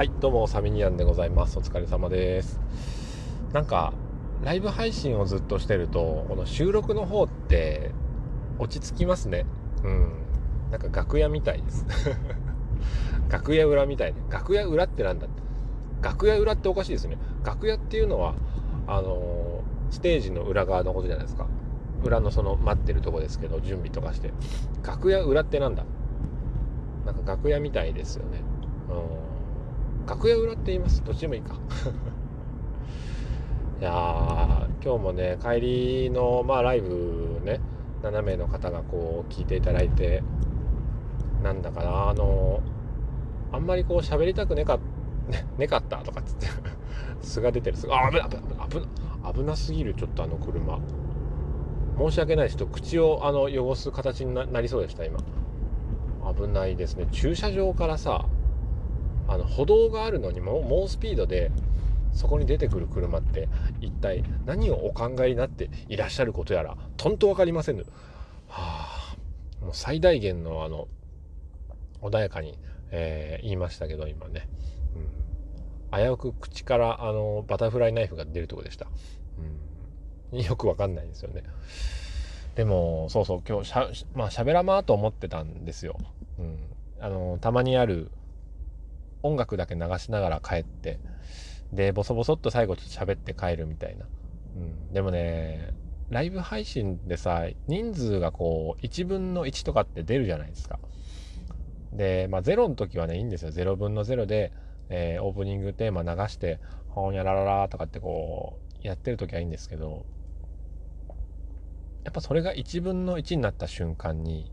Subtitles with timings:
[0.00, 1.58] はいどうもサミニアンでございます。
[1.58, 2.58] お疲れ様です。
[3.52, 3.92] なんか
[4.42, 7.90] ライブ配信をずっとしてるとこの収録の方って
[8.58, 9.44] 落ち着きますね。
[9.84, 10.12] うん。
[10.70, 11.84] なんか楽屋みたいです。
[13.28, 15.26] 楽屋裏みたいで楽屋裏ってなんだ？
[16.00, 17.18] 楽屋裏っておかしいですね。
[17.44, 18.32] 楽屋っていうのは
[18.86, 21.46] あのー、ステージの裏側のことじゃないですか。
[22.02, 24.32] 裏のその待ってるとこですけど準備とかして。
[24.82, 25.84] 楽屋裏ってなんだ？
[27.04, 28.40] なんか楽屋みたいですよね。
[28.88, 29.29] うん。
[30.10, 31.04] 楽屋裏って言います？
[31.04, 31.54] どっちでもいいか。
[33.80, 37.60] いや今日もね帰りのまあライブね
[38.02, 40.22] 7名の方がこう聞いていただいて
[41.42, 42.60] なんだかなあの
[43.52, 44.78] あんまりこう喋りたくねか
[45.28, 46.46] ね ねかったとかっつって
[47.22, 48.80] 素が出てるすあ危ない危な危
[49.24, 50.78] な危なすぎるちょっとあの車。
[51.98, 55.20] 申し訳ない人口をあの汚す形になりそうでした今。
[56.34, 57.06] 危ないですね。
[57.12, 58.24] 駐車場からさ
[59.30, 61.52] あの歩道があるのにも猛スピードで
[62.12, 63.48] そこに出てくる車って
[63.80, 67.84] 一体何をお考えになっていらっしゃることやらとんと分かりませんは
[68.48, 69.16] あ
[69.60, 70.88] もう最大限のあの
[72.02, 72.58] 穏やかに、
[72.90, 74.48] えー、言いましたけど今ね、
[75.92, 78.88] うん、危うく口からあのバタフライナイフが出るとこでした、
[80.32, 81.44] うん、よくわかんないですよね。
[82.56, 85.96] でもそうそう今日しゃまあ喋らまあと思ってたんですよ、
[86.38, 86.58] うん、
[87.00, 88.10] あのたまにある
[89.22, 90.98] 音楽だけ流しながら帰って
[91.72, 94.06] でボソボソっと最後ちょっと喋って帰るみたいな、
[94.56, 95.72] うん、でもね
[96.10, 100.80] ライブ配信でさ人数がこう1分の1とかって出るじゃないですか。
[101.92, 103.52] でまあ0の時はねいいんですよ。
[103.52, 104.52] 0分の0で、
[104.88, 106.58] えー、オープニングテーマ流して
[106.90, 110.04] 「ほんやららら」とかってこうやってる時はいいんですけど
[112.04, 114.50] やっぱそれが1分の1になった瞬間に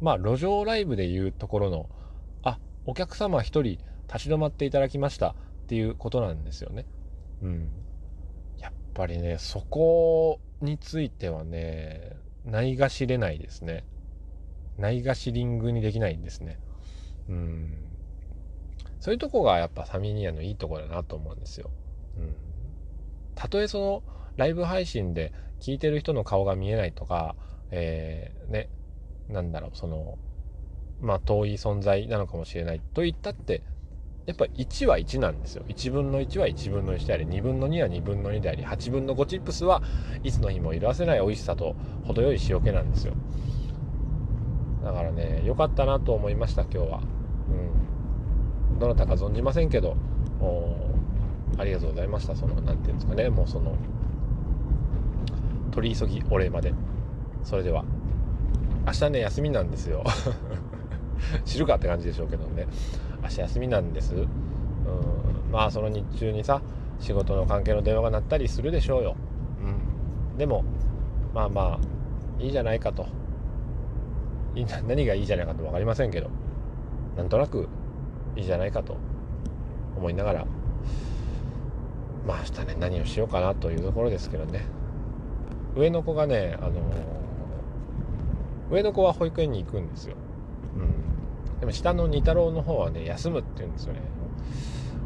[0.00, 1.88] まあ路上ライブでいうところの
[2.86, 5.34] お客様1人立ち止まっていただきましたっ
[5.68, 6.84] ていうことなんですよね。
[7.42, 7.68] うん。
[8.58, 13.84] やっぱりね、そこについてはね、ないがしれないですね。
[14.78, 16.58] ないがしリングにできないんですね。
[17.28, 17.74] うん。
[19.00, 21.70] そういうとこがやっぱサミニアのいいとこだなと思うんですよ。
[22.18, 22.34] うん。
[23.34, 24.02] たとえその
[24.36, 27.36] ライブ配信で聞いてる人の顔が見えないとか、
[27.70, 28.68] えー、ね、
[29.28, 30.18] なんだろう、その、
[31.02, 33.62] まあ、遠い存在なのかもしれないと言ったって
[34.24, 35.64] やっぱ1は1なんですよ。
[35.68, 39.82] 1分の1は1分の1であり2分の2は2分の2であり8分の5チップスは
[40.22, 41.74] いつの日も色あせない美味しさと
[42.04, 43.14] 程よい塩気なんですよ。
[44.84, 47.00] だからね良かったなと思いました今日は。
[48.70, 48.78] うん。
[48.78, 49.96] どなたか存じませんけど
[51.58, 52.36] ありがとうございました。
[52.36, 53.76] その何て言うんですかねもうその
[55.72, 56.72] 取り急ぎお礼まで。
[57.42, 57.84] それでは
[58.86, 60.04] 明日ね休みなんですよ。
[61.44, 62.66] 知るかって感じでしょうけどね。
[63.22, 64.14] 明日休みなんです。
[64.14, 64.26] うん。
[65.50, 66.62] まあその日中にさ
[66.98, 69.16] 仕事の関係の電話が鳴ったりするでしょうよ、
[70.32, 70.64] うん、でも
[71.34, 73.06] まあまあいいじゃないかと。
[74.86, 76.30] 何がいいじゃないかと分かりませんけど。
[77.16, 77.68] なんとなく
[78.36, 78.96] いいじゃないかと。
[79.96, 80.46] 思いながら。
[82.26, 84.64] まあ明日ね何をしようかなというところですけどね。
[85.76, 86.72] 上の子がねあの、
[88.70, 90.16] 上の子は保育園に行くんですよ。
[91.62, 94.00] でも下の二太郎の方はね休むって言うんですよね。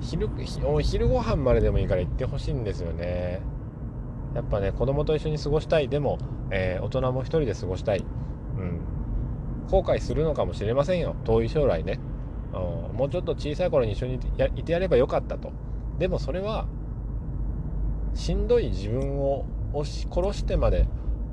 [0.00, 0.30] 昼
[0.64, 3.42] お昼ご飯まででもいいから行ってほしいんですよね。
[4.36, 5.88] やっぱね子供と一緒に過ごしたい。
[5.88, 6.16] でも、
[6.52, 8.04] えー、大人も一人で過ごしたい。
[8.56, 8.78] うん。
[9.68, 11.16] 後悔するのかもしれませんよ。
[11.24, 11.98] 遠い将来ね。
[12.52, 15.50] もうちょっと小さい頃に一緒にいてやればよかったと。
[15.98, 16.68] でもそれは
[18.14, 20.86] しんどい自分を押し殺してまで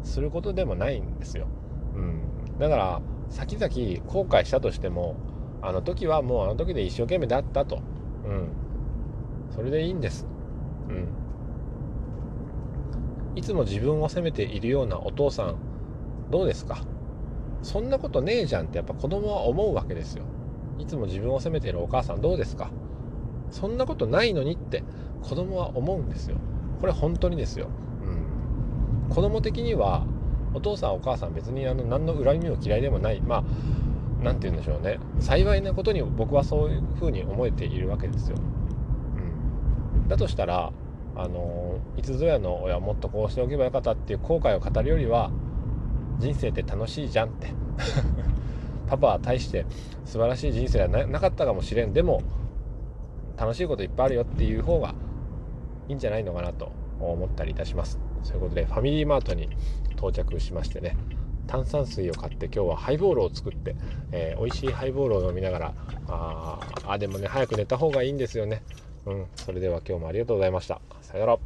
[0.04, 1.48] することでもないんですよ、
[1.96, 2.22] うん、
[2.58, 3.68] だから先々
[4.06, 5.16] 後悔したとしても
[5.64, 7.82] あの時はもうあの時で一生懸命だったと。
[8.26, 8.50] うん。
[9.56, 10.28] それでいいんです。
[10.90, 11.08] うん。
[13.36, 15.56] いつも自分を責めているようなお父さん
[16.30, 16.84] どうですか？
[17.64, 20.26] そんなことねえじゃんってやっぱ子供は思うわけですよ。
[20.80, 22.72] いつも自分を責めているお母さんどうですか？
[23.52, 24.84] そんなことないのにって
[25.22, 26.38] 子供は思うんですよ。
[26.80, 27.68] これ本当にですよ、
[28.04, 30.06] うん、子供的には
[30.54, 33.22] お父さんお母さん別にあの何の恨みも嫌いでもない。
[33.22, 33.44] まあ
[34.22, 35.00] 何て言うんでしょうね。
[35.20, 38.38] 幸いなことに僕はそういうふうに思えているわけですよ。
[39.16, 40.72] うん、だとしたら
[41.16, 45.32] あのいつぞやの親もっとこうしておけばよかったっていう後悔を語るよりは
[46.20, 47.48] 人生って楽しいじゃんって。
[48.88, 49.66] パパは大して
[50.04, 51.94] 素晴らしい人生はなかったかもしれん。
[51.94, 52.22] でも
[53.38, 54.94] 楽しいこといっぱいあるよっていう方が
[55.88, 58.11] いいんじゃないのかなと思ったりいたします。
[58.24, 59.50] そういうことでファミリーマートに
[59.98, 60.98] 到着しましてね
[61.48, 63.76] 炭酸水を買って今日はハイボールを作って、
[64.12, 65.74] えー、美味しいハイボールを飲みながら
[66.08, 68.64] ああでもね早く寝た方がいいんですよね。
[69.06, 70.80] うんそれでは今日もありがとうございました。
[71.02, 71.40] さよなら。